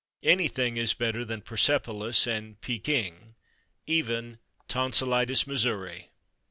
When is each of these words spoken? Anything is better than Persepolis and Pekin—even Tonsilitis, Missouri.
Anything 0.23 0.77
is 0.77 0.95
better 0.95 1.23
than 1.23 1.41
Persepolis 1.43 2.25
and 2.25 2.59
Pekin—even 2.59 4.39
Tonsilitis, 4.67 5.45
Missouri. 5.45 6.09